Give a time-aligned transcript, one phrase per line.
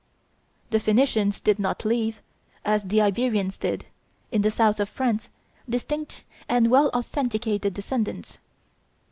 [0.71, 2.23] The Phoenicians did not leave,
[2.65, 3.85] as the Iberians did,
[4.31, 5.29] in the south of France
[5.69, 8.39] distinct and well authenticated descendants.